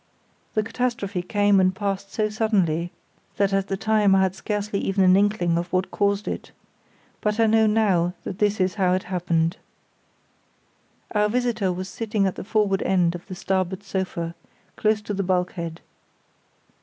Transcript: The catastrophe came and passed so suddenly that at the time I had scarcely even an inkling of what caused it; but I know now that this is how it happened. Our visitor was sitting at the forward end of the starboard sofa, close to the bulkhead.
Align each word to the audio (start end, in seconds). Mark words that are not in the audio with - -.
The 0.55 0.63
catastrophe 0.63 1.21
came 1.21 1.59
and 1.59 1.75
passed 1.75 2.11
so 2.11 2.27
suddenly 2.29 2.91
that 3.37 3.53
at 3.53 3.67
the 3.67 3.77
time 3.77 4.15
I 4.15 4.23
had 4.23 4.33
scarcely 4.33 4.79
even 4.79 5.03
an 5.03 5.15
inkling 5.15 5.59
of 5.59 5.71
what 5.71 5.91
caused 5.91 6.27
it; 6.27 6.51
but 7.21 7.39
I 7.39 7.45
know 7.45 7.67
now 7.67 8.15
that 8.23 8.39
this 8.39 8.59
is 8.59 8.73
how 8.81 8.93
it 8.93 9.03
happened. 9.03 9.57
Our 11.13 11.29
visitor 11.29 11.71
was 11.71 11.87
sitting 11.87 12.25
at 12.25 12.33
the 12.33 12.43
forward 12.43 12.81
end 12.81 13.13
of 13.13 13.27
the 13.27 13.35
starboard 13.35 13.83
sofa, 13.83 14.33
close 14.75 15.01
to 15.01 15.13
the 15.13 15.21
bulkhead. 15.21 15.81